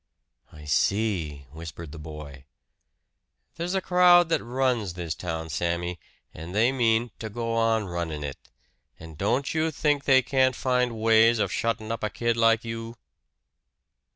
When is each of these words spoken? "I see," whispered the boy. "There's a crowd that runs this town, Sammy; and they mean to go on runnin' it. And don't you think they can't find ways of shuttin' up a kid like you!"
"I 0.51 0.65
see," 0.65 1.45
whispered 1.51 1.91
the 1.91 1.99
boy. 1.99 2.45
"There's 3.55 3.75
a 3.75 3.81
crowd 3.81 4.29
that 4.29 4.43
runs 4.43 4.95
this 4.95 5.13
town, 5.13 5.49
Sammy; 5.49 5.99
and 6.33 6.55
they 6.55 6.71
mean 6.71 7.11
to 7.19 7.29
go 7.29 7.53
on 7.53 7.85
runnin' 7.85 8.23
it. 8.23 8.49
And 8.99 9.15
don't 9.15 9.53
you 9.53 9.69
think 9.69 10.05
they 10.05 10.23
can't 10.23 10.55
find 10.55 10.93
ways 10.97 11.37
of 11.37 11.51
shuttin' 11.51 11.91
up 11.91 12.03
a 12.03 12.09
kid 12.09 12.35
like 12.35 12.65
you!" 12.65 12.97